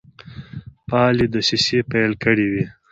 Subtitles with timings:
[0.87, 2.65] فعالي دسیسې پیل کړي وې.